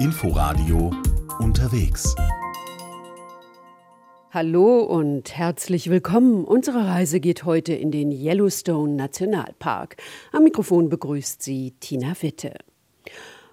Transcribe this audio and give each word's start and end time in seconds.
Inforadio 0.00 0.92
unterwegs. 1.40 2.14
Hallo 4.30 4.84
und 4.84 5.36
herzlich 5.36 5.90
willkommen. 5.90 6.44
Unsere 6.44 6.86
Reise 6.86 7.18
geht 7.18 7.44
heute 7.44 7.74
in 7.74 7.90
den 7.90 8.12
Yellowstone 8.12 8.94
Nationalpark. 8.94 9.96
Am 10.30 10.44
Mikrofon 10.44 10.88
begrüßt 10.88 11.42
sie 11.42 11.72
Tina 11.80 12.12
Witte. 12.20 12.54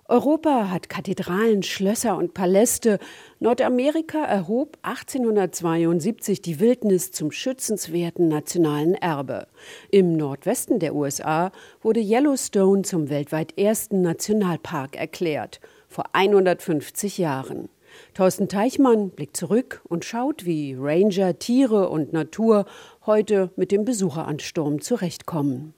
Europa 0.08 0.70
hat 0.70 0.88
Kathedralen, 0.88 1.64
Schlösser 1.64 2.16
und 2.16 2.36
Paläste. 2.36 3.00
Nordamerika 3.40 4.24
erhob 4.24 4.78
1872 4.84 6.44
die 6.44 6.60
Wildnis 6.60 7.12
zum 7.12 7.32
schützenswerten 7.32 8.28
nationalen 8.28 8.94
Erbe. 8.94 9.48
Im 9.90 10.16
Nordwesten 10.16 10.78
der 10.78 10.94
USA 10.94 11.52
wurde 11.82 12.02
Yellowstone 12.02 12.84
zum 12.84 13.10
weltweit 13.10 13.58
ersten 13.58 14.04
Nationalpark 14.04 14.96
erklärt, 14.96 15.60
vor 15.88 16.06
150 16.14 17.18
Jahren. 17.18 17.70
Thorsten 18.14 18.48
Teichmann 18.50 19.10
blickt 19.10 19.38
zurück 19.38 19.82
und 19.88 20.06
schaut, 20.06 20.46
wie 20.46 20.76
Ranger, 20.78 21.40
Tiere 21.40 21.90
und 21.90 22.14
Natur 22.14 22.66
heute 23.06 23.52
mit 23.56 23.72
dem 23.72 23.86
Besucheransturm 23.86 24.82
zurechtkommen. 24.82 25.74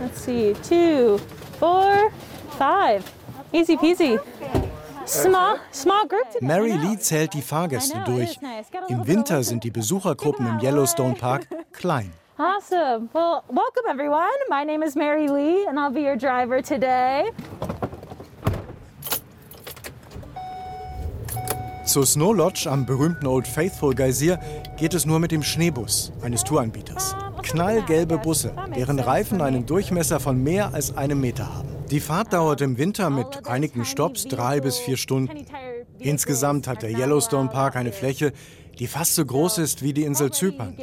Let's 0.00 0.24
see, 0.24 0.54
two, 0.68 1.18
four, 1.58 2.10
five. 2.58 3.04
Easy 3.52 3.76
peasy. 3.76 4.18
Small, 5.06 5.56
small 5.72 6.08
group. 6.08 6.26
Mary 6.40 6.72
Lee 6.72 6.98
zählt 6.98 7.34
die 7.34 7.42
Fahrgäste 7.42 8.02
durch. 8.06 8.38
Im 8.88 9.06
Winter 9.06 9.42
sind 9.42 9.62
die 9.62 9.70
Besuchergruppen 9.70 10.46
im 10.46 10.60
Yellowstone 10.60 11.14
Park 11.14 11.46
klein. 11.72 12.10
Awesome. 12.38 13.10
Well, 13.12 13.42
welcome 13.48 13.86
everyone. 13.88 14.26
My 14.48 14.64
name 14.64 14.82
is 14.82 14.96
Mary 14.96 15.28
Lee 15.28 15.66
and 15.68 15.78
I'll 15.78 15.92
be 15.92 16.00
your 16.00 16.16
driver 16.16 16.60
today. 16.62 17.30
Zur 21.94 22.06
Snow 22.06 22.34
Lodge 22.34 22.68
am 22.68 22.86
berühmten 22.86 23.24
Old 23.28 23.46
Faithful 23.46 23.94
Geysir 23.94 24.40
geht 24.76 24.94
es 24.94 25.06
nur 25.06 25.20
mit 25.20 25.30
dem 25.30 25.44
Schneebus 25.44 26.10
eines 26.22 26.42
Touranbieters. 26.42 27.14
Knallgelbe 27.40 28.18
Busse, 28.18 28.52
deren 28.74 28.98
Reifen 28.98 29.40
einen 29.40 29.64
Durchmesser 29.64 30.18
von 30.18 30.42
mehr 30.42 30.74
als 30.74 30.96
einem 30.96 31.20
Meter 31.20 31.54
haben. 31.54 31.68
Die 31.92 32.00
Fahrt 32.00 32.32
dauert 32.32 32.62
im 32.62 32.78
Winter 32.78 33.10
mit 33.10 33.46
einigen 33.46 33.84
Stops 33.84 34.24
drei 34.24 34.58
bis 34.58 34.78
vier 34.78 34.96
Stunden. 34.96 35.46
Insgesamt 36.00 36.66
hat 36.66 36.82
der 36.82 36.90
Yellowstone 36.90 37.48
Park 37.48 37.76
eine 37.76 37.92
Fläche, 37.92 38.32
die 38.80 38.88
fast 38.88 39.14
so 39.14 39.24
groß 39.24 39.58
ist 39.58 39.82
wie 39.84 39.92
die 39.92 40.02
Insel 40.02 40.32
Zypern. 40.32 40.76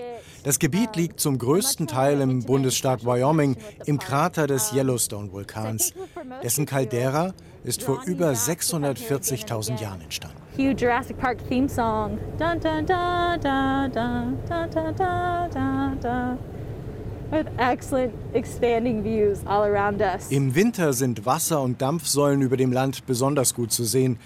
Das 0.43 0.57
Gebiet 0.57 0.95
liegt 0.95 1.19
zum 1.19 1.37
größten 1.37 1.85
Teil 1.85 2.19
im 2.19 2.43
Bundesstaat 2.43 3.05
Wyoming 3.05 3.57
im 3.85 3.99
Krater 3.99 4.47
des 4.47 4.73
Yellowstone-Vulkans. 4.73 5.93
Dessen 6.41 6.65
Caldera 6.65 7.33
ist 7.63 7.83
vor 7.83 8.01
über 8.05 8.31
640.000 8.31 9.79
Jahren 9.79 10.01
entstanden. 10.01 10.37
Hugh 10.57 10.73
Jurassic 10.75 11.17
Park 11.17 11.37
Theme 11.47 11.69
Song. 11.69 12.17
With 17.31 17.47
excellent 17.59 18.13
expanding 18.33 19.03
views 19.05 19.39
all 19.45 19.63
around 19.63 20.01
us. 20.01 20.29
Im 20.31 20.53
Winter 20.53 20.91
sind 20.91 21.25
Wasser 21.25 21.61
und 21.61 21.81
Dampfsäulen 21.81 22.41
über 22.41 22.57
dem 22.57 22.73
Land 22.73 23.05
besonders 23.05 23.53
gut 23.53 23.71
zu 23.71 23.85
sehen. 23.85 24.19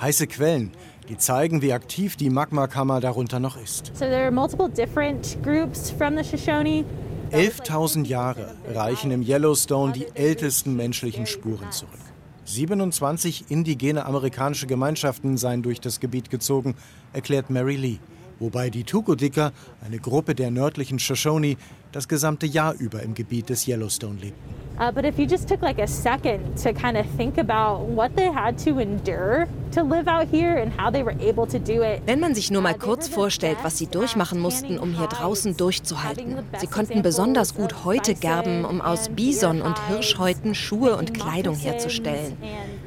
Heiße 0.00 0.28
Quellen, 0.28 0.70
die 1.08 1.16
zeigen, 1.18 1.62
wie 1.62 1.72
aktiv 1.72 2.16
die 2.16 2.30
Magmakammer 2.30 3.00
darunter 3.00 3.40
noch 3.40 3.56
ist. 3.56 3.92
So 3.94 4.04
there 4.04 4.22
are 4.22 4.30
multiple 4.30 4.68
different 4.68 5.36
groups 5.42 5.90
from 5.90 6.16
the 6.16 6.24
Shoshone. 6.24 6.84
11.000 7.32 8.06
Jahre 8.06 8.54
reichen 8.68 9.10
im 9.10 9.22
Yellowstone 9.22 9.92
die 9.92 10.06
ältesten 10.14 10.76
menschlichen 10.76 11.26
Spuren 11.26 11.70
zurück. 11.70 11.98
27 12.44 13.50
indigene 13.50 14.04
amerikanische 14.04 14.66
Gemeinschaften 14.66 15.36
seien 15.36 15.62
durch 15.62 15.80
das 15.80 16.00
Gebiet 16.00 16.28
gezogen, 16.28 16.74
erklärt 17.12 17.48
Mary 17.48 17.76
Lee. 17.76 17.98
Wobei 18.38 18.70
die 18.70 18.84
Tukudika, 18.84 19.52
eine 19.84 19.98
Gruppe 19.98 20.34
der 20.34 20.50
nördlichen 20.50 20.98
Shoshone, 20.98 21.56
das 21.92 22.08
gesamte 22.08 22.46
Jahr 22.46 22.74
über 22.74 23.02
im 23.02 23.14
Gebiet 23.14 23.48
des 23.48 23.66
Yellowstone 23.66 24.18
lebten. 24.20 24.61
Uh, 24.78 24.90
but 24.90 25.04
if 25.04 25.18
you 25.18 25.26
just 25.26 25.48
took 25.48 25.62
like 25.62 25.78
a 25.78 25.86
second 25.86 26.56
to 26.56 26.72
kind 26.72 26.96
of 26.96 27.06
think 27.16 27.38
about 27.38 27.80
what 27.80 28.14
they 28.16 28.30
had 28.32 28.58
to 28.58 28.78
endure 28.78 29.46
to 29.72 29.82
live 29.82 30.06
out 30.06 30.28
here 30.28 30.56
and 30.56 30.72
how 30.78 30.90
they 30.90 31.02
were 31.02 31.16
able 31.20 31.46
to 31.46 31.58
do 31.58 31.82
it. 31.82 32.02
Wenn 32.06 32.20
man 32.20 32.34
sich 32.34 32.50
nur 32.50 32.62
mal 32.62 32.74
kurz 32.74 33.08
vorstellt, 33.08 33.58
was 33.62 33.78
sie 33.78 33.86
durchmachen 33.86 34.38
mussten, 34.38 34.78
um 34.78 34.92
hier 34.92 35.06
draußen 35.06 35.56
durchzuhalten. 35.56 36.38
Sie 36.58 36.66
konnten 36.66 37.02
besonders 37.02 37.54
gut 37.54 37.84
Häute 37.84 38.14
gerben, 38.14 38.64
um 38.64 38.80
aus 38.80 39.08
Bison 39.08 39.62
und 39.62 39.78
Hirschhäuten 39.88 40.54
Schuhe 40.54 40.96
und 40.96 41.14
Kleidung 41.14 41.54
herzustellen. 41.56 42.36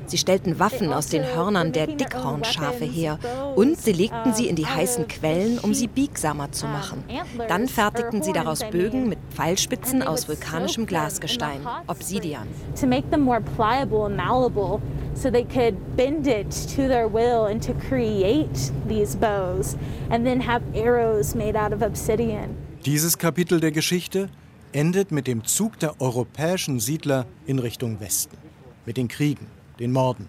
Sie 0.07 0.17
stellten 0.17 0.59
Waffen 0.59 0.93
aus 0.93 1.07
den 1.07 1.23
Hörnern 1.23 1.71
der 1.71 1.87
Dickhornschafe 1.87 2.85
her 2.85 3.19
und 3.55 3.79
sie 3.79 3.91
legten 3.91 4.33
sie 4.33 4.47
in 4.47 4.55
die 4.55 4.65
heißen 4.65 5.07
Quellen, 5.07 5.59
um 5.59 5.73
sie 5.73 5.87
biegsamer 5.87 6.51
zu 6.51 6.67
machen. 6.67 7.03
Dann 7.47 7.67
fertigten 7.67 8.21
sie 8.21 8.33
daraus 8.33 8.59
Bögen 8.69 9.09
mit 9.09 9.19
Pfeilspitzen 9.31 10.03
aus 10.03 10.27
vulkanischem 10.27 10.85
Glasgestein, 10.85 11.61
Obsidian. 11.87 12.47
To 12.79 12.87
make 12.87 13.09
them 13.09 13.21
more 13.21 13.41
pliable 13.41 14.05
and 14.05 14.15
malleable 14.15 14.81
so 15.15 15.31
they 15.31 15.43
could 15.43 15.75
bend 15.95 16.27
it 16.27 16.51
to 16.75 16.87
their 16.87 17.07
will 17.11 17.45
and 17.45 17.61
to 17.63 17.73
create 17.73 18.71
these 18.87 19.17
bows 19.17 19.75
and 20.09 20.25
then 20.25 20.41
have 20.41 20.61
arrows 20.75 21.33
made 21.35 21.57
out 21.57 21.73
of 21.73 21.81
obsidian. 21.81 22.55
Dieses 22.85 23.17
Kapitel 23.17 23.59
der 23.59 23.71
Geschichte 23.71 24.29
endet 24.71 25.11
mit 25.11 25.25
dem 25.25 25.43
Zug 25.45 25.79
der 25.79 25.99
europäischen 25.99 26.79
Siedler 26.79 27.25
in 27.47 27.59
Richtung 27.59 27.99
Westen. 27.99 28.37
Mit 28.85 28.97
den 28.97 29.07
Kriegen, 29.07 29.47
den 29.79 29.91
Morden 29.91 30.27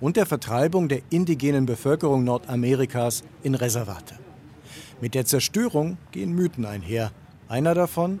und 0.00 0.16
der 0.16 0.26
Vertreibung 0.26 0.88
der 0.88 1.00
indigenen 1.10 1.66
Bevölkerung 1.66 2.24
Nordamerikas 2.24 3.24
in 3.42 3.54
Reservate. 3.54 4.14
Mit 5.00 5.14
der 5.14 5.24
Zerstörung 5.24 5.98
gehen 6.10 6.34
Mythen 6.34 6.64
einher. 6.64 7.10
Einer 7.48 7.74
davon, 7.74 8.20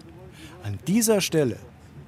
an 0.62 0.78
dieser 0.86 1.20
Stelle 1.20 1.56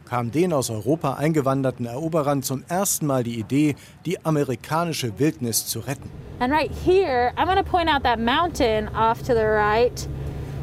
kam 0.08 0.30
den 0.30 0.52
aus 0.52 0.70
Europa 0.70 1.14
eingewanderten 1.14 1.86
Eroberern 1.86 2.42
zum 2.42 2.64
ersten 2.68 3.06
Mal 3.06 3.24
die 3.24 3.38
Idee, 3.38 3.76
die 4.06 4.24
amerikanische 4.24 5.18
Wildnis 5.18 5.66
zu 5.66 5.80
retten. 5.80 6.10
And 6.40 6.52
right 6.52 6.70
here, 6.84 7.32
I'm 7.36 7.46
going 7.46 7.62
to 7.62 7.68
point 7.68 7.88
out 7.88 8.02
that 8.04 8.18
mountain 8.18 8.88
off 8.94 9.22
to 9.22 9.34
the 9.34 9.44
right. 9.44 10.08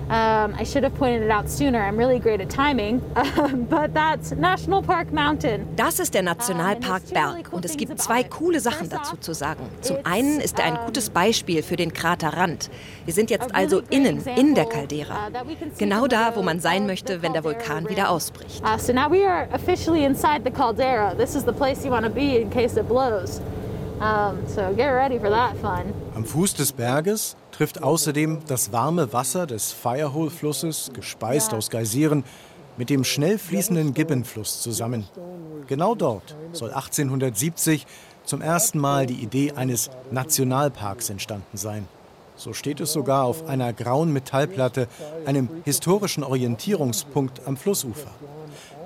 Um, 0.10 0.54
I 0.54 0.64
should 0.64 0.84
have 0.84 0.94
pointed 0.96 1.24
it 1.24 1.32
out 1.32 1.50
sooner. 1.50 1.82
I'm 1.82 1.98
really 1.98 2.20
great 2.20 2.40
at 2.40 2.50
timing. 2.50 3.00
But 3.70 3.94
that's 3.96 4.32
National 4.36 4.84
Park 4.84 5.12
Mountain. 5.12 5.68
Das 5.76 6.00
ist 6.00 6.14
der 6.14 6.22
Nationalpark 6.22 7.10
Berg 7.12 7.52
und 7.52 7.66
es 7.66 7.76
gibt 7.76 8.00
zwei 8.00 8.24
coole 8.24 8.60
Sachen 8.60 8.88
dazu 8.90 9.18
zu 9.18 9.34
sagen. 9.34 9.68
Zum 9.82 9.98
einen 10.04 10.40
ist 10.40 10.60
er 10.60 10.66
ein 10.66 10.78
gutes 10.86 11.10
Beispiel 11.10 11.64
für 11.64 11.76
den 11.76 11.92
Kraterrand. 11.92 12.70
Wir 13.06 13.14
sind 13.16 13.32
jetzt 13.32 13.56
also 13.56 13.82
innen, 13.90 14.24
in 14.36 14.54
der 14.54 14.66
Caldera. 14.66 15.30
Genau 15.80 16.06
da, 16.06 16.36
wo 16.36 16.44
man 16.44 16.60
sein 16.60 16.86
möchte, 16.86 17.24
wenn 17.24 17.34
der 17.34 17.44
Vulkan 17.44 17.90
wieder 17.90 18.10
ausbricht. 18.10 18.64
Uh, 18.64 18.78
so 18.78 18.94
now 18.94 19.10
we 19.10 19.28
are 19.28 19.48
officially 19.54 20.06
inside 20.06 20.42
the 20.44 20.52
caldera. 20.52 21.16
This 21.16 21.36
is 21.36 21.46
the 21.46 21.52
place 21.52 21.84
you 21.84 21.92
want 21.92 22.06
to 22.06 22.12
be 22.12 22.40
in 22.40 22.52
case 22.52 22.80
it 22.80 22.88
blows. 22.88 23.42
Um, 24.00 24.46
so 24.48 24.74
get 24.76 24.92
ready 24.92 25.20
for 25.20 25.30
that 25.30 25.56
fun. 25.58 25.94
Am 26.16 26.26
Fuß 26.26 26.56
des 26.56 26.74
Berges 26.74 27.36
trifft 27.52 27.82
außerdem 27.82 28.40
das 28.48 28.72
warme 28.74 29.14
Wasser 29.14 29.48
des 29.48 29.72
Firehole-Flusses, 29.72 30.92
gespeist 30.94 31.54
aus 31.54 31.70
Geysiren, 31.70 32.26
mit 32.78 32.90
dem 32.90 33.06
schnell 33.06 33.38
fließenden 33.38 33.94
Gibbon-Fluss 33.94 34.62
zusammen. 34.62 35.08
Genau 35.68 35.96
dort 35.96 36.36
soll 36.52 36.72
1870 36.72 37.86
zum 38.26 38.42
ersten 38.42 38.80
Mal 38.80 39.06
die 39.06 39.16
Idee 39.16 39.54
eines 39.54 39.90
Nationalparks 40.12 41.10
entstanden 41.10 41.58
sein. 41.58 41.88
So 42.36 42.52
steht 42.52 42.82
es 42.82 42.92
sogar 42.92 43.24
auf 43.24 43.48
einer 43.48 43.72
grauen 43.72 44.12
Metallplatte, 44.12 44.90
einem 45.26 45.48
historischen 45.64 46.24
Orientierungspunkt 46.24 47.48
am 47.48 47.56
Flussufer. 47.56 48.12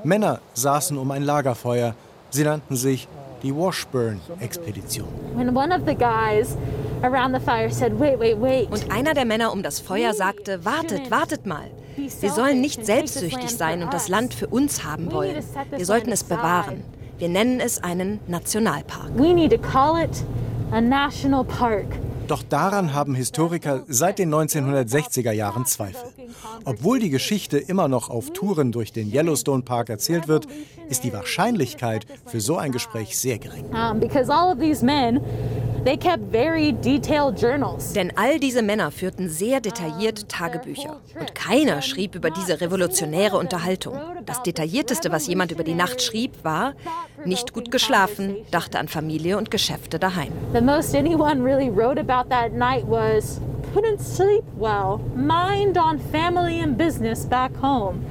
Männer 0.03 0.39
saßen 0.53 0.97
um 0.97 1.09
ein 1.09 1.23
Lagerfeuer. 1.23 1.95
Sie 2.29 2.43
nannten 2.43 2.75
sich 2.75 3.07
die 3.44 3.55
Washburn-Expedition. 3.55 5.07
When 5.35 5.56
one 5.56 5.74
of 5.74 5.81
the 5.86 5.95
guys 5.95 6.57
around 7.03 7.33
the 7.33 7.39
fire 7.39 7.69
said, 7.69 8.00
wait, 8.00 8.19
wait, 8.19 8.39
wait. 8.39 8.71
Und 8.71 8.91
einer 8.91 9.13
der 9.13 9.25
Männer 9.25 9.51
um 9.51 9.63
das 9.63 9.80
Feuer 9.80 10.13
sagte, 10.13 10.65
wartet, 10.65 11.12
wartet 11.12 11.45
mal. 11.45 11.69
Wir 11.95 12.31
sollen 12.31 12.62
nicht 12.62 12.86
selbstsüchtig 12.86 13.50
sein 13.50 13.83
und 13.83 13.94
das 13.94 14.07
Land 14.07 14.33
für 14.33 14.47
uns 14.47 14.83
haben 14.83 15.12
wollen. 15.12 15.44
Wir 15.75 15.86
sollten 15.86 16.12
es 16.12 16.24
bewahren. 16.24 16.83
Wir 17.18 17.30
nennen 17.30 17.59
es 17.59 17.83
einen 17.83 18.19
Nationalpark. 18.27 19.12
We 19.18 19.33
need 19.33 19.51
to 19.51 19.57
call 19.57 20.01
it 20.01 20.24
a 20.71 20.80
national 20.80 21.44
park. 21.44 21.86
Doch 22.27 22.44
daran 22.44 22.94
haben 22.94 23.15
Historiker 23.15 23.83
seit 23.88 24.19
den 24.19 24.33
1960er 24.33 25.31
Jahren 25.31 25.65
Zweifel. 25.65 26.09
Obwohl 26.65 26.99
die 26.99 27.09
Geschichte 27.09 27.57
immer 27.57 27.87
noch 27.87 28.09
auf 28.09 28.31
Touren 28.31 28.71
durch 28.71 28.91
den 28.91 29.11
Yellowstone 29.11 29.63
Park 29.63 29.89
erzählt 29.89 30.27
wird, 30.27 30.47
ist 30.89 31.03
die 31.03 31.13
Wahrscheinlichkeit 31.13 32.05
für 32.25 32.41
so 32.41 32.57
ein 32.57 32.71
Gespräch 32.71 33.17
sehr 33.17 33.37
gering. 33.37 33.65
Um, 33.73 33.99
because 33.99 34.31
all 34.31 34.51
of 34.51 34.59
these 34.59 34.83
men 34.83 35.19
Denn 37.95 38.13
all 38.15 38.39
diese 38.39 38.61
Männer 38.61 38.91
führten 38.91 39.29
sehr 39.29 39.61
detailliert 39.61 40.29
Tagebücher. 40.29 40.97
Und 41.19 41.35
keiner 41.35 41.81
schrieb 41.81 42.15
über 42.15 42.29
diese 42.29 42.59
revolutionäre 42.59 43.37
Unterhaltung. 43.37 43.97
Das 44.25 44.43
Detaillierteste, 44.43 45.11
was 45.11 45.27
jemand 45.27 45.51
über 45.51 45.63
die 45.63 45.75
Nacht 45.75 46.01
schrieb, 46.01 46.43
war, 46.43 46.73
nicht 47.25 47.53
gut 47.53 47.71
geschlafen, 47.71 48.35
dachte 48.51 48.79
an 48.79 48.87
Familie 48.87 49.37
und 49.37 49.51
Geschäfte 49.51 49.99
daheim. 49.99 50.31
The 50.53 50.61
most 50.61 50.95
anyone 50.95 51.43
really 51.43 51.69
wrote 51.69 51.99
about 51.99 52.29
that 52.29 52.53
night 52.53 52.83
was, 52.87 53.39
couldn't 53.74 54.00
sleep 54.01 54.44
well, 54.57 55.00
mind 55.16 55.77
on 55.77 56.00
family 56.12 56.60
and 56.60 56.77
business 56.77 57.25
back 57.25 57.51
home. 57.62 58.04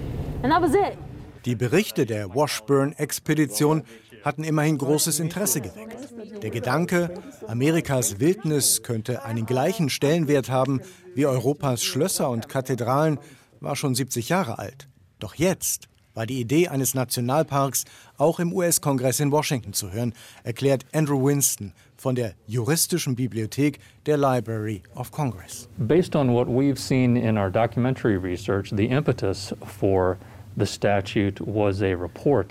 And 0.43 0.52
that 0.52 0.62
was 0.62 0.75
it. 0.75 0.96
Die 1.44 1.55
Berichte 1.55 2.05
der 2.05 2.34
Washburn-Expedition 2.34 3.82
hatten 4.25 4.44
immerhin 4.44 4.78
großes 4.78 5.20
Interesse 5.20 5.60
geweckt. 5.60 5.96
Der 6.43 6.50
Gedanke, 6.50 7.14
Amerikas 7.46 8.20
Wildnis 8.20 8.82
könnte 8.82 9.25
einen 9.25 9.46
gleichen 9.46 9.88
Stellenwert 9.88 10.50
haben 10.50 10.81
wie 11.14 11.26
Europas 11.26 11.82
Schlösser 11.82 12.31
und 12.31 12.49
Kathedralen, 12.49 13.19
war 13.61 13.76
schon 13.76 13.94
70 13.94 14.28
Jahre 14.28 14.58
alt. 14.58 14.88
Doch 15.19 15.34
jetzt 15.34 15.88
war 16.18 16.26
die 16.26 16.40
Idee 16.40 16.66
eines 16.66 16.94
Nationalparks 16.94 17.84
auch 18.16 18.40
im 18.40 18.52
US-Kongress 18.52 19.20
in 19.20 19.30
Washington 19.30 19.72
zu 19.72 19.92
hören, 19.92 20.12
erklärt 20.42 20.84
Andrew 20.92 21.24
Winston 21.24 21.72
von 21.96 22.16
der 22.16 22.32
juristischen 22.48 23.14
Bibliothek 23.14 23.78
der 24.04 24.16
Library 24.16 24.82
of 24.96 25.12
Congress. 25.12 25.68
Based 25.78 26.16
on 26.16 26.34
what 26.34 26.48
we've 26.48 26.76
seen 26.76 27.16
in 27.16 27.38
our 27.38 27.48
documentary 27.48 28.16
research, 28.16 28.70
the 28.76 28.86
impetus 28.86 29.54
for 29.64 30.18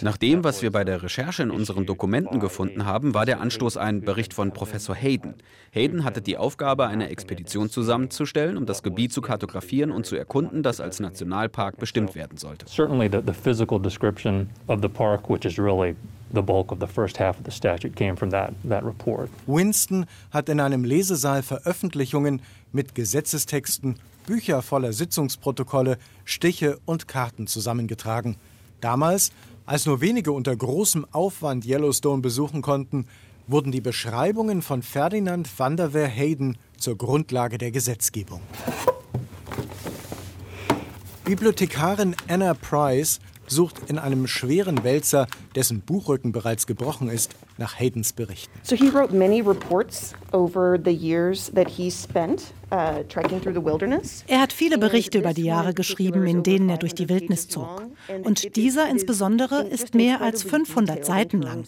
nach 0.02 0.18
dem, 0.18 0.44
was 0.44 0.62
wir 0.62 0.72
bei 0.72 0.84
der 0.84 1.04
Recherche 1.04 1.44
in 1.44 1.52
unseren 1.52 1.86
Dokumenten 1.86 2.40
gefunden 2.40 2.86
haben, 2.86 3.14
war 3.14 3.26
der 3.26 3.42
Anstoß 3.42 3.78
ein 3.78 4.02
Bericht 4.02 4.34
von 4.34 4.52
Professor 4.52 4.96
Hayden. 4.96 5.36
Hayden 5.72 6.04
hatte 6.04 6.22
die 6.22 6.38
Aufgabe, 6.38 6.88
eine 6.88 7.10
Expedition 7.10 7.70
zusammenzustellen, 7.70 8.58
um 8.58 8.66
das 8.66 8.82
Gebiet 8.82 9.12
zu 9.12 9.22
kartografieren 9.22 9.92
und 9.92 10.06
zu 10.06 10.16
erkunden, 10.16 10.64
das 10.64 10.80
als 10.80 11.00
Nationalpark 11.00 11.78
bestimmt 11.78 12.16
werden 12.16 12.38
sollte. 12.38 12.66
Certainly 12.68 13.10
the, 13.12 13.20
the 13.26 13.34
physical 13.34 13.80
description 13.80 14.50
of 14.68 14.80
the 14.82 14.90
park, 14.90 15.30
which 15.30 15.46
is 15.46 15.60
really 15.60 15.96
the 16.34 16.42
bulk 16.42 16.72
of 16.72 16.80
the 16.80 16.88
first 16.88 17.20
half 17.20 17.38
of 17.38 17.46
the 17.46 17.52
statute 17.52 17.96
came 17.96 18.16
from 18.16 18.30
that, 18.32 18.54
that 18.68 18.84
report. 18.84 19.30
Winston 19.46 20.06
hat 20.32 20.50
in 20.50 20.60
einem 20.60 20.84
Lesesaal 20.84 21.44
Veröffentlichungen 21.44 22.42
mit 22.72 22.96
Gesetzestexten 22.96 23.96
Bücher 24.28 24.62
voller 24.62 24.94
Sitzungsprotokolle, 24.94 25.98
Stiche 26.26 26.78
und 26.86 27.08
Karten 27.08 27.48
zusammengetragen. 27.48 28.36
Damals, 28.82 29.32
als 29.66 29.88
nur 29.88 30.02
wenige 30.02 30.34
unter 30.34 30.56
großem 30.56 31.08
Aufwand 31.12 31.66
Yellowstone 31.66 32.22
besuchen 32.22 32.62
konnten, 32.62 33.08
wurden 33.48 33.72
die 33.72 33.82
Beschreibungen 33.82 34.62
von 34.62 34.84
Ferdinand 34.84 35.50
van 35.58 35.78
der 35.78 35.92
Veer 35.92 36.10
Hayden 36.10 36.58
zur 36.78 36.98
Grundlage 36.98 37.58
der 37.58 37.72
Gesetzgebung. 37.72 38.42
Bibliothekarin 41.24 42.16
Anna 42.28 42.54
Price 42.54 43.20
sucht 43.48 43.90
in 43.90 43.98
einem 43.98 44.28
schweren 44.28 44.84
Wälzer, 44.84 45.28
dessen 45.56 45.82
Buchrücken 45.82 46.32
bereits 46.32 46.68
gebrochen 46.68 47.10
ist, 47.10 47.36
nach 47.58 47.80
Haydens 47.80 48.14
Berichten. 48.14 48.52
So 48.64 48.76
he 48.76 48.90
wrote 48.90 49.16
many 49.16 49.42
reports 49.42 50.14
over 50.32 50.78
the 50.84 50.92
years 50.92 51.52
that 51.56 51.68
he 51.70 51.90
spent 51.90 52.54
uh, 52.72 53.04
trekking 53.10 53.42
through 53.42 53.56
the 53.56 53.64
wilderness. 53.64 54.24
Er 54.28 54.42
hat 54.42 54.54
viele 54.54 54.78
Berichte 54.78 55.20
über 55.20 55.34
die 55.34 55.44
Jahre 55.44 55.74
geschrieben, 55.74 56.28
in 56.28 56.44
denen 56.44 56.70
er 56.70 56.78
durch 56.78 56.94
die 56.94 57.10
Wildnis 57.10 57.48
zog. 57.48 57.84
Und 58.24 58.56
dieser 58.56 58.90
insbesondere 58.90 59.64
ist 59.64 59.96
mehr 59.96 60.22
als 60.22 60.44
500 60.44 61.06
Seiten 61.06 61.42
lang. 61.42 61.66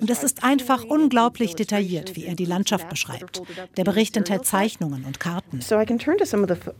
Und 0.00 0.10
es 0.10 0.22
ist 0.22 0.44
einfach 0.44 0.84
unglaublich 0.84 1.54
detailliert, 1.54 2.16
wie 2.16 2.26
er 2.26 2.34
die 2.34 2.44
Landschaft 2.44 2.88
beschreibt. 2.88 3.42
Der 3.76 3.84
Bericht 3.84 4.16
enthält 4.16 4.44
Zeichnungen 4.44 5.04
und 5.04 5.20
Karten. 5.20 5.60
So 5.60 5.80
I 5.80 5.86
can 5.86 5.98
turn 5.98 6.18
to 6.18 6.24
some 6.24 6.42
of 6.42 6.50
the 6.50 6.72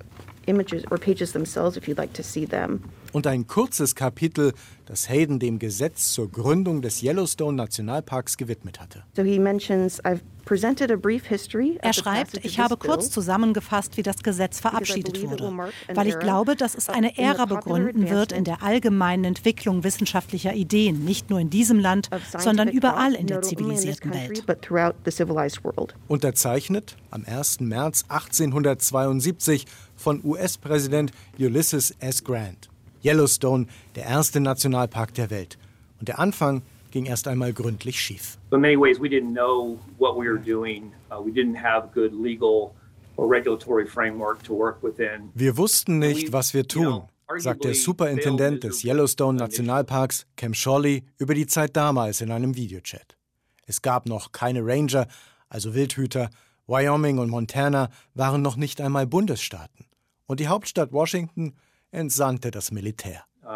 images 0.46 0.84
or 0.90 0.98
pages 0.98 1.32
themselves 1.32 1.76
if 1.76 1.86
you'd 1.86 1.98
like 1.98 2.12
to 2.14 2.22
see 2.22 2.46
them. 2.46 2.80
Und 3.12 3.26
ein 3.26 3.46
kurzes 3.46 3.94
Kapitel, 3.94 4.54
das 4.86 5.08
Hayden 5.08 5.38
dem 5.38 5.58
Gesetz 5.58 6.12
zur 6.12 6.30
Gründung 6.30 6.80
des 6.80 7.02
Yellowstone 7.02 7.56
Nationalparks 7.56 8.38
gewidmet 8.38 8.80
hatte. 8.80 9.04
So 9.14 9.22
he 9.22 9.38
mentions 9.38 10.02
I've 10.04 10.20
presented 10.44 10.90
a 10.90 10.96
brief 10.96 11.26
history 11.26 11.78
Er 11.82 11.92
schreibt, 11.92 12.44
ich 12.44 12.58
habe 12.58 12.76
kurz 12.76 13.10
zusammengefasst, 13.10 13.96
wie 13.96 14.02
das 14.02 14.22
Gesetz 14.22 14.60
verabschiedet 14.60 15.22
wurde, 15.22 15.70
weil 15.94 16.08
ich 16.08 16.18
glaube, 16.18 16.56
dass 16.56 16.74
es 16.74 16.88
eine 16.88 17.16
Ära 17.18 17.46
begründen 17.46 18.10
wird 18.10 18.32
in 18.32 18.44
der 18.44 18.62
allgemeinen 18.62 19.24
Entwicklung 19.24 19.84
wissenschaftlicher 19.84 20.54
Ideen, 20.54 21.04
nicht 21.04 21.30
nur 21.30 21.40
in 21.40 21.50
diesem 21.50 21.78
Land, 21.78 22.08
sondern 22.38 22.68
überall 22.68 23.14
in 23.14 23.26
der 23.26 23.42
zivilisierten 23.42 24.12
Welt. 24.12 24.44
Unterzeichnet 26.08 26.96
am 27.10 27.24
1. 27.24 27.60
März 27.60 28.04
1872 28.08 29.66
von 30.02 30.20
US-Präsident 30.25 31.12
Ulysses 31.38 31.94
S. 32.00 32.22
Grant. 32.22 32.69
Yellowstone, 33.04 33.66
der 33.94 34.04
erste 34.04 34.40
Nationalpark 34.40 35.14
der 35.14 35.31
Welt. 35.31 35.58
Und 35.99 36.08
der 36.08 36.19
Anfang 36.19 36.62
ging 36.90 37.06
erst 37.06 37.26
einmal 37.26 37.52
gründlich 37.52 37.99
schief. 37.99 38.38
In 38.52 38.60
many 38.60 38.76
ways 38.76 39.00
we 39.00 39.08
didn't 39.08 39.32
know 39.32 39.78
what 39.99 40.16
we 40.16 40.28
were 40.28 40.38
doing. 40.38 40.93
Uh, 41.10 41.25
we 41.25 41.32
didn't 41.32 41.56
have 41.56 41.88
good 41.94 42.12
legal 42.12 42.75
or 43.16 43.28
regulatory 43.28 43.87
framework 43.87 44.43
to 44.44 44.54
work 44.54 44.82
within. 44.82 45.31
Wir 45.34 45.56
wussten 45.56 45.99
nicht, 45.99 46.32
was 46.32 46.55
wir 46.55 46.66
tun, 46.69 47.02
sagt 47.38 47.64
der 47.64 47.75
Superintendent 47.75 48.62
des 48.62 48.84
Yellowstone 48.84 49.38
Nationalparks, 49.38 50.26
Cam 50.37 50.55
Shawley, 50.55 51.05
über 51.19 51.34
die 51.34 51.46
Zeit 51.46 51.76
damals 51.76 52.20
in 52.20 52.31
einem 52.31 52.56
Videochat. 52.56 53.16
Es 53.66 53.81
gab 53.82 54.06
noch 54.06 54.32
keine 54.32 54.64
Ranger, 54.64 55.06
also 55.48 55.75
Wildhüter. 55.75 56.31
Wyoming 56.66 57.19
und 57.19 57.28
Montana 57.28 57.90
waren 58.14 58.40
noch 58.40 58.56
nicht 58.56 58.81
einmal 58.81 59.06
Bundesstaaten. 59.06 59.87
Und 60.32 60.40
die 60.40 60.49
Hauptstadt 60.49 60.93
Washington 60.93 61.55
entsandte 61.90 62.50
das 62.50 62.73
Militär. 62.73 63.26
Uh, 63.44 63.49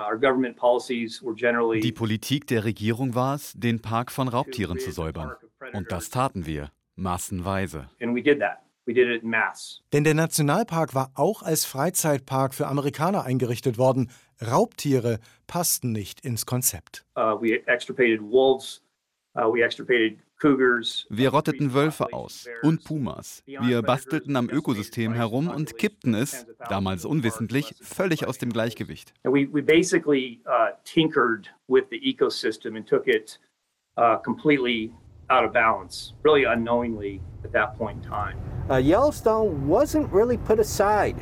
Die 1.81 1.93
Politik 1.93 2.47
der 2.49 2.65
Regierung 2.65 3.15
war 3.15 3.37
es, 3.37 3.55
den 3.55 3.81
Park 3.81 4.13
von 4.13 4.29
Raubtieren 4.29 4.79
zu 4.79 4.91
säubern. 4.91 5.33
Und 5.73 5.91
das 5.91 6.11
taten 6.11 6.45
wir, 6.45 6.71
massenweise. 6.95 7.89
Denn 7.99 8.15
der 10.05 10.15
Nationalpark 10.15 10.95
war 10.95 11.13
auch 11.15 11.43
als 11.43 11.65
Freizeitpark 11.65 12.53
für 12.53 12.67
Amerikaner 12.67 13.25
eingerichtet 13.25 13.79
worden. 13.79 14.11
Raubtiere 14.47 15.19
passten 15.47 15.93
nicht 15.93 16.27
ins 16.27 16.45
Konzept. 16.45 17.07
Uh, 17.17 17.41
we 17.41 17.67
extirpated 17.67 18.21
wolves, 18.21 18.83
uh, 19.35 19.51
we 19.51 19.65
extirpated 19.65 20.19
wir 20.43 21.31
rotteten 21.31 21.73
Wölfe 21.73 22.13
aus 22.13 22.47
und 22.63 22.85
Pumas. 22.85 23.43
Wir 23.47 23.83
bastelten 23.83 24.37
am 24.37 24.49
Ökosystem 24.51 25.15
herum 25.15 25.49
und 25.49 25.77
kippten 25.79 26.15
es, 26.15 26.47
damals 26.69 27.05
unwissentlich, 27.05 27.75
völlig 27.81 28.27
aus 28.27 28.39
dem 28.39 28.53
Gleichgewicht. 28.53 29.15
We 29.25 29.63
basically 29.63 30.41
uh, 30.47 30.77
tinkered 30.85 31.49
with 31.69 31.85
the 31.91 31.99
ecosystem 31.99 32.77
and 32.77 32.87
took 32.87 33.07
it 33.07 33.39
uh, 33.97 34.19
completely 34.23 34.93
out 35.29 35.45
of 35.45 35.53
balance, 35.53 36.13
really 36.23 36.45
unknowingly 36.45 37.21
at 37.45 37.53
that 37.53 37.77
point 37.77 38.05
in 38.05 38.11
time. 38.11 38.37
Uh, 38.71 38.77
Yellowstone 38.77 39.67
wasn't 39.67 40.13
really 40.13 40.37
put 40.37 40.59
aside. 40.59 41.17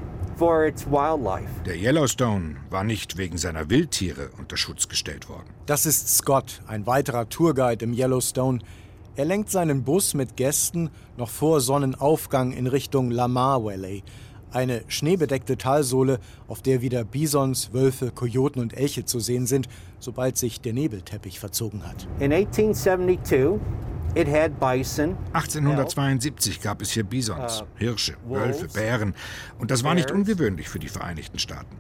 Der 1.65 1.77
Yellowstone 1.77 2.57
war 2.69 2.83
nicht 2.83 3.17
wegen 3.17 3.39
seiner 3.39 3.71
Wildtiere 3.71 4.31
unter 4.37 4.57
Schutz 4.57 4.89
gestellt 4.89 5.29
worden. 5.29 5.49
Das 5.67 5.87
ist 5.87 6.17
Scott, 6.17 6.61
ein 6.67 6.89
weiterer 6.89 7.29
Tourguide 7.29 7.85
im 7.85 7.93
Yellowstone, 7.93 8.59
er 9.17 9.25
lenkt 9.25 9.51
seinen 9.51 9.85
Bus 9.85 10.15
mit 10.15 10.37
Gästen 10.37 10.91
noch 11.17 11.29
vor 11.29 11.61
Sonnenaufgang 11.61 12.53
in 12.53 12.67
Richtung 12.67 13.11
Lamar 13.11 13.65
Valley, 13.65 14.03
eine 14.53 14.83
schneebedeckte 14.89 15.57
Talsohle, 15.57 16.19
auf 16.49 16.63
der 16.63 16.81
wieder 16.81 17.05
Bisons, 17.05 17.73
Wölfe, 17.73 18.11
Kojoten 18.11 18.61
und 18.61 18.77
Elche 18.77 19.05
zu 19.05 19.21
sehen 19.21 19.47
sind, 19.47 19.69
sobald 19.99 20.37
sich 20.37 20.61
der 20.61 20.73
Nebelteppich 20.73 21.39
verzogen 21.39 21.87
hat. 21.87 22.09
In 22.19 22.33
1872 22.33 23.61
It 24.17 24.29
had 24.29 24.61
bison, 24.61 25.17
1872 25.33 26.61
gab 26.61 26.81
es 26.81 26.93
hier 26.93 27.03
Bisons, 27.03 27.63
uh, 27.63 27.65
Hirsche, 27.75 28.15
Wölfe, 28.29 28.69
Bären. 28.69 29.13
Und 29.59 29.73
das 29.73 29.83
war 29.83 29.97
nicht 29.97 30.13
ungewöhnlich 30.13 30.69
für 30.69 30.79
die 30.79 30.89
Vereinigten 30.89 31.41
Staaten. 31.41 31.77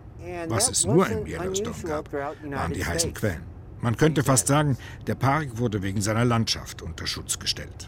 Was 0.48 0.68
es 0.68 0.84
nur 0.84 1.08
im 1.08 1.26
Yellowstone 1.26 1.76
gab, 1.86 2.12
waren 2.12 2.72
die 2.72 2.84
heißen 2.84 3.14
Quellen. 3.14 3.53
Man 3.84 3.98
könnte 3.98 4.22
fast 4.22 4.46
sagen, 4.46 4.78
der 5.06 5.14
Park 5.14 5.58
wurde 5.58 5.82
wegen 5.82 6.00
seiner 6.00 6.24
Landschaft 6.24 6.80
unter 6.80 7.06
Schutz 7.06 7.38
gestellt. 7.38 7.86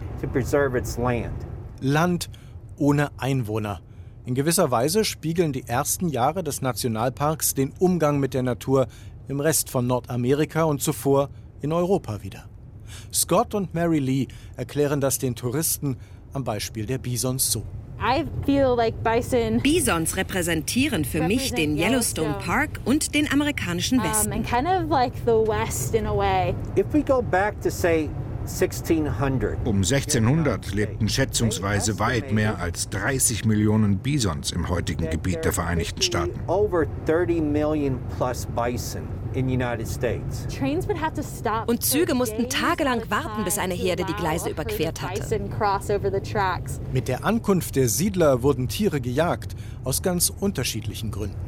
Land 1.81 2.29
ohne 2.77 3.09
Einwohner. 3.17 3.81
In 4.27 4.35
gewisser 4.35 4.71
Weise 4.71 5.07
spiegeln 5.07 5.55
die 5.55 5.67
ersten 5.67 6.11
Jahre 6.11 6.45
des 6.45 6.61
Nationalparks 6.61 7.55
den 7.55 7.73
Umgang 7.79 8.21
mit 8.21 8.35
der 8.35 8.43
Natur 8.43 8.89
im 9.27 9.41
Rest 9.41 9.71
von 9.71 9.87
Nordamerika 9.87 10.65
und 10.65 10.83
zuvor 10.83 11.31
in 11.63 11.73
Europa 11.73 12.23
wieder. 12.23 12.45
Scott 13.11 13.55
und 13.55 13.73
Mary 13.73 13.99
Lee 13.99 14.27
erklären 14.55 15.01
das 15.01 15.19
den 15.19 15.35
Touristen 15.35 15.97
am 16.37 16.45
Beispiel 16.45 16.87
der 16.87 16.99
Bisons 16.99 17.51
so. 17.51 17.65
Bisons 19.63 20.17
repräsentieren 20.17 21.05
für 21.05 21.23
mich 21.23 21.55
den 21.55 21.77
Yellowstone 21.79 22.35
Park 22.45 22.81
und 22.85 23.15
den 23.15 23.33
amerikanischen 23.33 24.03
Westen. 24.03 24.33
Um 29.65 29.77
1600 29.77 30.73
lebten 30.73 31.09
schätzungsweise 31.09 31.99
weit 31.99 32.33
mehr 32.33 32.59
als 32.59 32.89
30 32.91 33.45
Millionen 33.45 33.99
Bisons 33.99 34.53
im 34.53 34.69
heutigen 34.69 35.11
Gebiet 35.11 35.45
der 35.45 35.53
Vereinigten 35.53 36.03
Staaten. 36.03 36.39
Und 41.67 41.83
Züge 41.83 42.15
mussten 42.15 42.49
tagelang 42.49 43.03
warten, 43.11 43.45
bis 43.45 43.59
eine 43.59 43.75
Herde 43.75 44.05
die 44.05 44.15
Gleise 44.15 44.51
überquert 44.51 45.03
hatte. 45.03 45.23
Mit 46.93 47.09
der 47.09 47.25
Ankunft 47.25 47.77
der 47.77 47.89
Siedler 47.89 48.43
wurden 48.43 48.69
Tiere 48.69 49.01
gejagt, 49.01 49.55
aus 49.85 50.03
ganz 50.03 50.31
unterschiedlichen 50.31 51.11
Gründen. 51.11 51.46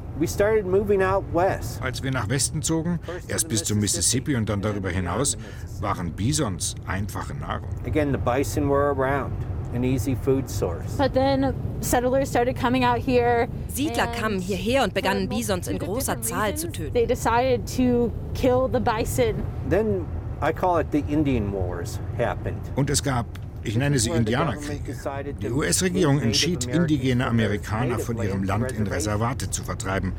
Als 1.81 2.03
wir 2.03 2.11
nach 2.11 2.29
Westen 2.29 2.63
zogen, 2.63 2.99
erst 3.29 3.49
bis 3.49 3.65
zum 3.65 3.81
Mississippi 3.81 4.37
und 4.37 4.49
dann 4.49 4.61
darüber 4.61 4.91
hinaus, 4.91 5.37
waren 5.81 6.13
Bisons 6.13 6.75
einfache 6.87 7.35
Nahrung. 7.35 7.69
Again, 7.87 8.13
the 8.13 8.19
bison 8.19 8.69
were 8.69 8.91
around. 8.91 9.33
An 9.75 9.85
easy 9.85 10.17
food 10.17 10.49
source. 10.49 10.97
But 10.97 11.13
then 11.13 11.53
settlers 11.81 12.31
started 12.31 12.59
coming 12.59 12.85
out 12.85 12.99
here. 12.99 13.49
Siedler 13.69 14.07
kamen 14.07 14.41
hierher 14.41 14.83
und 14.83 14.95
begannen 14.95 15.29
Bisons 15.29 15.69
in 15.69 15.79
großer 15.79 16.23
Zahl 16.23 16.55
zu 16.57 16.73
töten. 16.73 16.95
They 16.95 17.07
decided 17.07 17.67
to 17.77 18.11
kill 18.35 18.69
the 18.73 18.81
bison. 18.81 19.43
Then 19.69 20.07
I 20.41 20.53
call 20.53 20.81
it 20.81 20.87
the 20.91 21.05
Indian 21.13 21.53
Wars 21.53 22.01
happened. 22.17 22.61
Und 22.77 22.89
es 22.89 23.03
gab 23.03 23.27
ich 23.69 23.77
nenne 23.77 23.99
sie 23.99 24.11
Indianerkriege. 24.11 24.97
Die 25.41 25.51
US-Regierung 25.51 26.21
entschied, 26.21 26.65
indigene 26.65 27.27
Amerikaner 27.27 27.99
von 27.99 28.17
ihrem 28.23 28.45
Land 28.45 28.73
in 28.73 28.87
Reservate 28.87 29.51
zu 29.51 29.63
vertreiben. 29.63 30.13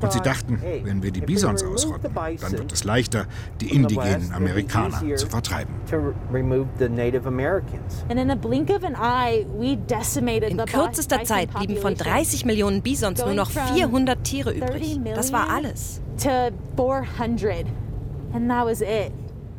Und 0.00 0.12
sie 0.12 0.20
dachten, 0.20 0.60
wenn 0.84 1.02
wir 1.02 1.10
die 1.10 1.22
Bisons 1.22 1.64
ausrotten, 1.64 2.14
dann 2.14 2.52
wird 2.52 2.72
es 2.72 2.84
leichter, 2.84 3.26
die 3.60 3.74
indigenen 3.74 4.32
Amerikaner 4.32 5.16
zu 5.16 5.26
vertreiben. 5.26 5.74
In 10.48 10.58
kürzester 10.66 11.24
Zeit 11.24 11.54
blieben 11.54 11.76
von 11.76 11.94
30 11.94 12.44
Millionen 12.44 12.82
Bisons 12.82 13.24
nur 13.24 13.34
noch 13.34 13.50
400 13.50 14.24
Tiere 14.24 14.52
übrig. 14.52 15.00
Das 15.14 15.32
war 15.32 15.48
alles. 15.48 16.02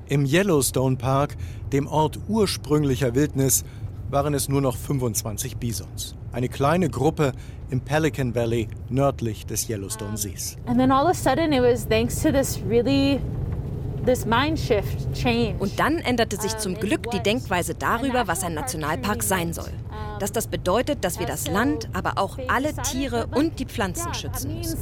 Im 0.10 0.26
Yellowstone 0.26 0.98
Park 0.98 1.36
dem 1.74 1.88
Ort 1.88 2.20
ursprünglicher 2.30 3.16
Wildnis 3.16 3.66
waren 4.10 4.36
es 4.36 4.48
nur 4.48 4.62
noch 4.62 4.78
25 4.78 5.58
Bisons. 5.58 6.16
Eine 6.32 6.48
kleine 6.48 6.88
Gruppe 6.88 7.34
im 7.72 7.82
Pelican 7.82 8.36
Valley 8.36 8.68
nördlich 8.90 9.48
des 9.48 9.68
Yellowstone 9.68 10.16
Sees. 10.16 10.56
And 10.68 10.78
then 10.78 10.92
all 10.92 11.06
of 11.06 11.12
a 11.12 11.14
sudden 11.16 11.52
it 11.52 11.62
was 11.62 11.88
thanks 11.88 12.22
to 12.22 12.32
this 12.32 12.60
really 12.70 13.20
und 15.60 15.80
dann 15.80 16.00
änderte 16.00 16.36
sich 16.36 16.58
zum 16.58 16.76
Glück 16.76 17.10
die 17.12 17.22
Denkweise 17.22 17.74
darüber, 17.74 18.28
was 18.28 18.44
ein 18.44 18.54
Nationalpark 18.54 19.24
sein 19.24 19.54
soll. 19.54 19.72
Dass 20.20 20.34
das 20.34 20.48
bedeutet, 20.48 21.06
dass 21.06 21.20
wir 21.20 21.26
das 21.26 21.48
Land, 21.48 21.88
aber 21.94 22.18
auch 22.18 22.38
alle 22.50 22.74
Tiere 22.74 23.28
und 23.34 23.60
die 23.60 23.66
Pflanzen 23.66 24.14
schützen 24.14 24.58
müssen. 24.58 24.78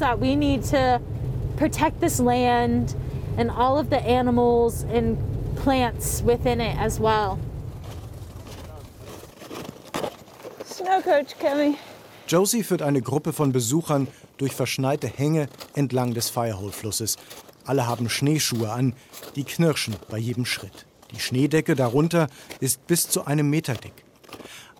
and 3.37 3.49
all 3.49 3.77
of 3.77 3.89
the 3.89 3.95
animals 3.97 4.83
and 4.91 5.17
plants 5.63 6.23
within 6.25 6.59
it 6.59 6.77
as 6.79 6.99
well. 6.99 7.37
Snow 10.65 11.01
Coach 11.01 11.35
coming. 11.39 11.75
Josie 12.27 12.63
führt 12.63 12.81
eine 12.81 13.01
Gruppe 13.01 13.33
von 13.33 13.51
Besuchern 13.51 14.07
durch 14.37 14.53
verschneite 14.53 15.07
Hänge 15.07 15.47
entlang 15.75 16.13
des 16.13 16.29
Firehole-Flusses. 16.29 17.17
Alle 17.65 17.87
haben 17.87 18.09
Schneeschuhe 18.09 18.71
an, 18.71 18.93
die 19.35 19.43
knirschen 19.43 19.95
bei 20.09 20.17
jedem 20.17 20.45
Schritt. 20.45 20.85
Die 21.11 21.19
Schneedecke 21.19 21.75
darunter 21.75 22.27
ist 22.59 22.87
bis 22.87 23.09
zu 23.09 23.25
einem 23.25 23.49
Meter 23.49 23.73
dick. 23.73 23.93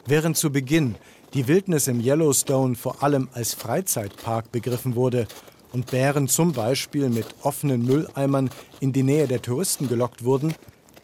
Während 0.05 0.38
zu 0.38 0.51
Beginn 0.51 0.95
die 1.33 1.47
Wildnis 1.47 1.88
im 1.88 2.00
Yellowstone 2.00 2.75
vor 2.75 3.03
allem 3.03 3.29
als 3.33 3.53
Freizeitpark 3.53 4.51
begriffen 4.51 4.95
wurde 4.95 5.27
und 5.73 5.91
Bären 5.91 6.27
zum 6.27 6.53
Beispiel 6.53 7.09
mit 7.09 7.27
offenen 7.43 7.85
Mülleimern 7.85 8.50
in 8.79 8.93
die 8.93 9.03
Nähe 9.03 9.27
der 9.27 9.41
Touristen 9.41 9.88
gelockt 9.88 10.23
wurden, 10.23 10.55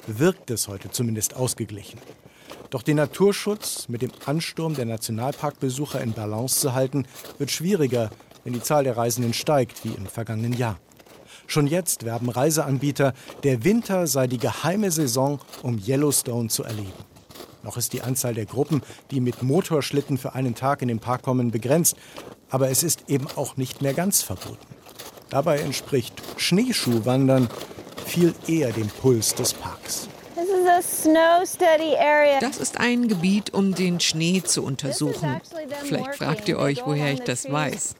wirkt 0.07 0.51
es 0.51 0.67
heute 0.67 0.89
zumindest 0.89 1.35
ausgeglichen. 1.35 1.99
Doch 2.69 2.81
den 2.81 2.97
Naturschutz 2.97 3.87
mit 3.87 4.01
dem 4.01 4.11
Ansturm 4.25 4.73
der 4.73 4.85
Nationalparkbesucher 4.85 6.01
in 6.01 6.13
Balance 6.13 6.59
zu 6.59 6.73
halten, 6.73 7.05
wird 7.37 7.51
schwieriger, 7.51 8.09
wenn 8.43 8.53
die 8.53 8.61
Zahl 8.61 8.83
der 8.83 8.97
Reisenden 8.97 9.33
steigt, 9.33 9.83
wie 9.85 9.93
im 9.93 10.07
vergangenen 10.07 10.53
Jahr. 10.53 10.79
Schon 11.47 11.67
jetzt 11.67 12.03
werben 12.03 12.29
Reiseanbieter, 12.29 13.13
der 13.43 13.63
Winter 13.63 14.07
sei 14.07 14.27
die 14.27 14.37
geheime 14.37 14.91
Saison, 14.91 15.39
um 15.63 15.77
Yellowstone 15.77 16.49
zu 16.49 16.63
erleben. 16.63 16.91
Noch 17.63 17.77
ist 17.77 17.93
die 17.93 18.01
Anzahl 18.01 18.33
der 18.33 18.45
Gruppen, 18.45 18.81
die 19.11 19.21
mit 19.21 19.43
Motorschlitten 19.43 20.17
für 20.17 20.35
einen 20.35 20.55
Tag 20.55 20.81
in 20.81 20.87
den 20.89 20.99
Park 20.99 21.21
kommen, 21.23 21.51
begrenzt, 21.51 21.95
aber 22.49 22.69
es 22.69 22.83
ist 22.83 23.05
eben 23.09 23.27
auch 23.35 23.57
nicht 23.57 23.81
mehr 23.81 23.93
ganz 23.93 24.21
verboten. 24.21 24.65
Dabei 25.29 25.59
entspricht 25.59 26.13
Schneeschuhwandern 26.37 27.49
viel 28.07 28.33
eher 28.47 28.71
dem 28.71 28.87
Puls 28.87 29.35
des 29.35 29.53
Parks. 29.53 30.07
Das 32.39 32.57
ist 32.57 32.79
ein 32.79 33.07
Gebiet, 33.07 33.53
um 33.53 33.75
den 33.75 33.99
Schnee 33.99 34.41
zu 34.43 34.63
untersuchen. 34.63 35.41
Vielleicht 35.83 36.15
fragt 36.15 36.47
ihr 36.47 36.57
euch, 36.57 36.85
woher 36.85 37.11
ich 37.11 37.21
das 37.21 37.51
weiß. 37.51 37.95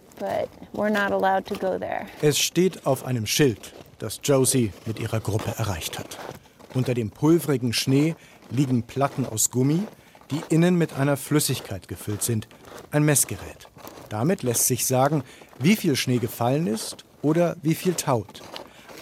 Es 2.22 2.40
steht 2.40 2.86
auf 2.86 3.06
einem 3.06 3.26
Schild, 3.26 3.74
das 4.00 4.20
Josie 4.24 4.72
mit 4.86 5.00
ihrer 5.00 5.20
Gruppe 5.20 5.54
erreicht 5.58 6.00
hat. 6.00 6.18
Unter 6.74 6.94
dem 6.94 7.10
pulverigen 7.10 7.74
Schnee 7.74 8.16
liegen 8.50 8.84
Platten 8.84 9.26
aus 9.26 9.52
Gummi, 9.52 9.84
die 10.32 10.42
innen 10.50 10.76
mit 10.76 10.94
einer 10.98 11.18
Flüssigkeit 11.18 11.88
gefüllt 11.88 12.24
sind, 12.24 12.48
ein 12.92 13.04
Messgerät. 13.04 13.68
Damit 14.10 14.44
lässt 14.44 14.68
sich 14.68 14.86
sagen, 14.86 15.24
wie 15.60 15.76
viel 15.76 15.96
Schnee 15.96 16.20
gefallen 16.20 16.68
ist 16.68 17.06
oder 17.22 17.58
wie 17.62 17.76
viel 17.76 17.94
taut. 17.94 18.42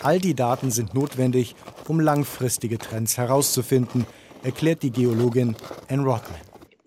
All 0.03 0.19
die 0.19 0.35
Daten 0.35 0.71
sind 0.71 0.93
notwendig, 0.93 1.55
um 1.87 1.99
langfristige 1.99 2.77
Trends 2.77 3.17
herauszufinden, 3.17 4.05
erklärt 4.43 4.83
die 4.83 4.91
Geologin 4.91 5.55
Ann 5.89 6.01
Rodman. 6.01 6.39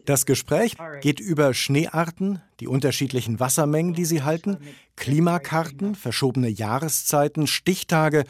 Das 0.04 0.24
Gespräch 0.24 0.74
geht 1.02 1.20
über 1.20 1.52
Schneearten, 1.52 2.40
die 2.60 2.66
unterschiedlichen 2.66 3.40
Wassermengen, 3.40 3.92
die 3.92 4.06
sie 4.06 4.22
halten, 4.22 4.56
Klimakarten, 4.96 5.94
verschobene 5.94 6.48
Jahreszeiten, 6.48 7.46
Stichtage 7.46 8.24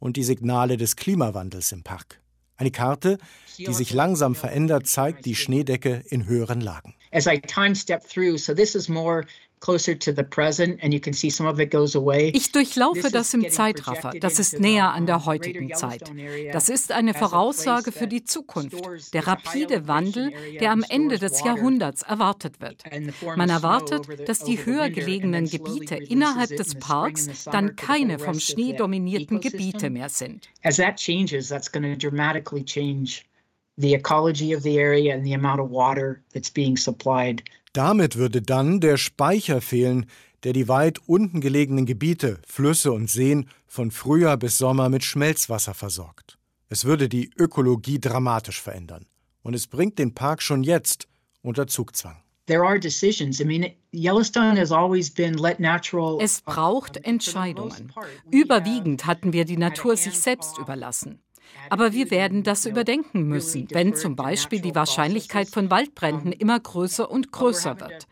und 0.00 0.16
die 0.16 0.24
Signale 0.24 0.76
des 0.76 0.96
Klimawandels 0.96 1.70
im 1.70 1.84
Park. 1.84 2.20
Eine 2.56 2.72
Karte, 2.72 3.18
die 3.58 3.72
sich 3.72 3.92
langsam 3.92 4.34
verändert, 4.34 4.86
zeigt 4.86 5.24
die 5.24 5.34
Schneedecke 5.34 6.02
in 6.08 6.26
höheren 6.26 6.60
Lagen. 6.60 6.94
As 7.12 7.26
I 7.26 7.40
time 7.40 7.74
step 7.74 8.06
through, 8.06 8.36
so 8.36 8.52
this 8.52 8.74
is 8.74 8.88
more 8.88 9.24
ich 12.32 12.52
durchlaufe 12.52 13.10
das 13.10 13.34
im 13.34 13.50
Zeitraffer. 13.50 14.12
Das 14.18 14.38
ist 14.38 14.58
näher 14.58 14.92
an 14.92 15.06
der 15.06 15.26
heutigen 15.26 15.74
Zeit. 15.74 16.10
Das 16.52 16.68
ist 16.70 16.92
eine 16.92 17.12
Voraussage 17.12 17.92
für 17.92 18.06
die 18.06 18.24
Zukunft. 18.24 19.12
Der 19.12 19.26
rapide 19.26 19.86
Wandel, 19.86 20.32
der 20.60 20.70
am 20.72 20.82
Ende 20.88 21.18
des 21.18 21.44
Jahrhunderts 21.44 22.02
erwartet 22.02 22.60
wird. 22.60 22.84
Man 23.36 23.50
erwartet, 23.50 24.06
dass 24.26 24.40
die 24.40 24.64
höher 24.64 24.88
gelegenen 24.88 25.48
Gebiete 25.48 25.96
innerhalb 25.96 26.56
des 26.56 26.74
Parks 26.76 27.44
dann 27.44 27.76
keine 27.76 28.18
vom 28.18 28.40
Schnee 28.40 28.72
dominierten 28.72 29.40
Gebiete 29.40 29.90
mehr 29.90 30.08
sind. 30.08 30.48
As 30.62 30.76
that 30.76 30.96
changes, 30.96 31.48
that's 31.48 31.70
going 31.70 31.82
to 31.82 31.96
dramatically 31.96 32.64
change 32.64 33.24
the 33.76 33.94
ecology 33.94 34.54
of 34.54 34.62
the 34.62 34.78
area 34.78 35.14
and 35.14 35.24
the 35.24 35.34
amount 35.34 35.60
of 35.60 35.70
water 35.70 36.22
that's 36.32 36.50
being 36.50 36.76
supplied 36.76 37.42
damit 37.72 38.16
würde 38.16 38.42
dann 38.42 38.80
der 38.80 38.96
Speicher 38.96 39.60
fehlen, 39.60 40.06
der 40.42 40.52
die 40.52 40.68
weit 40.68 40.98
unten 41.06 41.40
gelegenen 41.40 41.86
Gebiete, 41.86 42.40
Flüsse 42.46 42.92
und 42.92 43.10
Seen 43.10 43.48
von 43.66 43.90
Frühjahr 43.90 44.36
bis 44.36 44.58
Sommer 44.58 44.88
mit 44.88 45.04
Schmelzwasser 45.04 45.74
versorgt. 45.74 46.38
Es 46.68 46.84
würde 46.84 47.08
die 47.08 47.30
Ökologie 47.36 47.98
dramatisch 48.00 48.60
verändern. 48.60 49.06
Und 49.42 49.54
es 49.54 49.66
bringt 49.66 49.98
den 49.98 50.14
Park 50.14 50.42
schon 50.42 50.62
jetzt 50.62 51.08
unter 51.42 51.66
Zugzwang. 51.66 52.22
Es 56.20 56.40
braucht 56.40 56.96
Entscheidungen. 56.96 57.92
Überwiegend 58.30 59.06
hatten 59.06 59.32
wir 59.32 59.44
die 59.44 59.56
Natur 59.56 59.96
sich 59.96 60.18
selbst 60.18 60.58
überlassen. 60.58 61.20
Aber 61.68 61.92
wir 61.92 62.10
werden 62.10 62.42
das 62.42 62.66
überdenken 62.66 63.22
müssen, 63.24 63.68
wenn 63.70 63.94
zum 63.94 64.16
Beispiel 64.16 64.60
die 64.60 64.74
Wahrscheinlichkeit 64.74 65.48
von 65.48 65.70
Waldbränden 65.70 66.32
immer 66.32 66.58
größer 66.58 67.10
und 67.10 67.32
größer 67.32 67.80
wird. 67.80 68.06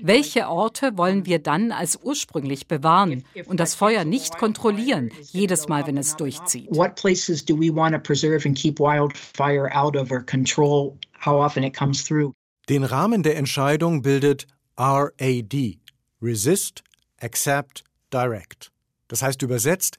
Welche 0.00 0.48
Orte 0.48 0.96
wollen 0.96 1.26
wir 1.26 1.38
dann 1.38 1.72
als 1.72 1.98
ursprünglich 2.02 2.68
bewahren 2.68 3.24
und 3.46 3.60
das 3.60 3.74
Feuer 3.74 4.04
nicht 4.04 4.38
kontrollieren, 4.38 5.10
jedes 5.30 5.68
Mal, 5.68 5.86
wenn 5.86 5.96
es 5.96 6.16
durchzieht? 6.16 6.68
What 6.70 6.96
places 6.96 7.44
do 7.44 7.54
we 7.54 7.74
want 7.74 7.94
to 7.94 8.00
preserve 8.00 8.46
and 8.46 8.56
keep 8.56 8.78
wildfire 8.78 9.70
out 9.74 9.96
of 9.96 10.10
or 10.10 10.22
control 10.24 10.96
how 11.24 11.34
often 11.34 11.62
it 11.62 11.76
comes 11.76 12.04
through? 12.04 12.32
Den 12.68 12.84
Rahmen 12.84 13.22
der 13.22 13.36
Entscheidung 13.36 14.02
bildet 14.02 14.46
RAD, 14.76 15.78
Resist, 16.20 16.82
Accept, 17.20 17.84
Direct. 18.12 18.70
Das 19.08 19.22
heißt 19.22 19.42
übersetzt, 19.42 19.98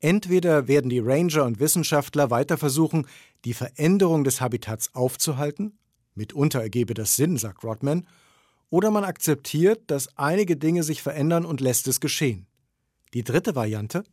Entweder 0.00 0.68
werden 0.68 0.90
die 0.90 0.98
Ranger 0.98 1.44
und 1.44 1.60
Wissenschaftler 1.60 2.30
weiter 2.30 2.58
versuchen, 2.58 3.06
die 3.44 3.54
Veränderung 3.54 4.24
des 4.24 4.40
Habitats 4.40 4.94
aufzuhalten, 4.94 5.78
mitunter 6.14 6.60
ergebe 6.60 6.94
das 6.94 7.16
Sinn, 7.16 7.36
sagt 7.36 7.64
Rodman, 7.64 8.06
oder 8.70 8.90
man 8.90 9.04
akzeptiert, 9.04 9.82
dass 9.86 10.16
einige 10.18 10.56
Dinge 10.56 10.82
sich 10.82 11.02
verändern 11.02 11.44
und 11.44 11.60
lässt 11.60 11.86
es 11.86 12.00
geschehen. 12.00 12.46
Die 13.12 13.22
dritte 13.22 13.54
Variante? 13.54 14.04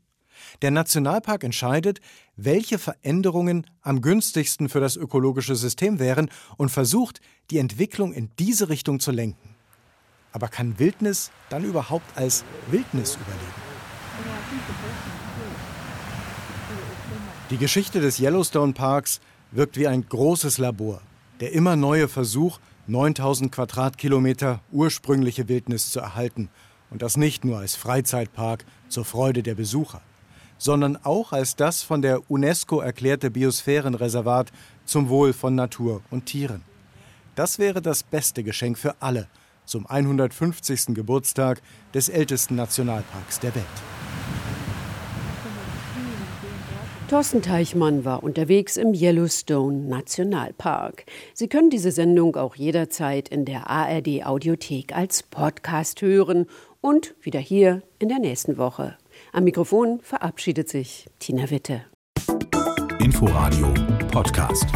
Der 0.61 0.71
Nationalpark 0.71 1.43
entscheidet, 1.43 1.99
welche 2.35 2.79
Veränderungen 2.79 3.67
am 3.81 4.01
günstigsten 4.01 4.69
für 4.69 4.79
das 4.79 4.95
ökologische 4.95 5.55
System 5.55 5.99
wären 5.99 6.29
und 6.57 6.69
versucht, 6.69 7.21
die 7.49 7.57
Entwicklung 7.57 8.13
in 8.13 8.29
diese 8.39 8.69
Richtung 8.69 8.99
zu 8.99 9.11
lenken. 9.11 9.55
Aber 10.31 10.47
kann 10.47 10.79
Wildnis 10.79 11.31
dann 11.49 11.63
überhaupt 11.63 12.15
als 12.15 12.45
Wildnis 12.69 13.15
überleben? 13.15 13.71
Die 17.51 17.57
Geschichte 17.57 17.99
des 17.99 18.17
Yellowstone 18.17 18.71
Parks 18.71 19.19
wirkt 19.51 19.75
wie 19.75 19.85
ein 19.85 20.07
großes 20.07 20.57
Labor. 20.57 21.01
Der 21.41 21.51
immer 21.51 21.75
neue 21.75 22.07
Versuch, 22.07 22.59
9000 22.87 23.51
Quadratkilometer 23.51 24.61
ursprüngliche 24.71 25.49
Wildnis 25.49 25.91
zu 25.91 25.99
erhalten. 25.99 26.47
Und 26.91 27.01
das 27.01 27.17
nicht 27.17 27.43
nur 27.43 27.59
als 27.59 27.75
Freizeitpark 27.75 28.63
zur 28.87 29.03
Freude 29.03 29.43
der 29.43 29.55
Besucher, 29.55 29.99
sondern 30.57 30.95
auch 31.03 31.33
als 31.33 31.57
das 31.57 31.83
von 31.83 32.01
der 32.01 32.31
UNESCO 32.31 32.79
erklärte 32.79 33.29
Biosphärenreservat 33.29 34.53
zum 34.85 35.09
Wohl 35.09 35.33
von 35.33 35.53
Natur 35.53 36.01
und 36.09 36.27
Tieren. 36.27 36.61
Das 37.35 37.59
wäre 37.59 37.81
das 37.81 38.01
beste 38.03 38.45
Geschenk 38.45 38.77
für 38.77 38.95
alle 39.01 39.27
zum 39.65 39.85
150. 39.87 40.95
Geburtstag 40.95 41.61
des 41.93 42.07
ältesten 42.07 42.55
Nationalparks 42.55 43.41
der 43.41 43.53
Welt. 43.55 44.00
Thorsten 47.11 47.41
Teichmann 47.41 48.05
war 48.05 48.23
unterwegs 48.23 48.77
im 48.77 48.93
Yellowstone 48.93 49.79
Nationalpark. 49.79 51.03
Sie 51.33 51.49
können 51.49 51.69
diese 51.69 51.91
Sendung 51.91 52.37
auch 52.37 52.55
jederzeit 52.55 53.27
in 53.27 53.43
der 53.43 53.69
ARD 53.69 54.25
Audiothek 54.25 54.95
als 54.95 55.21
Podcast 55.21 56.01
hören 56.01 56.45
und 56.79 57.13
wieder 57.19 57.41
hier 57.41 57.83
in 57.99 58.07
der 58.07 58.19
nächsten 58.19 58.57
Woche. 58.57 58.97
Am 59.33 59.43
Mikrofon 59.43 59.99
verabschiedet 60.01 60.69
sich 60.69 61.07
Tina 61.19 61.49
Witte. 61.49 61.83
Inforadio 62.99 63.73
Podcast. 64.09 64.67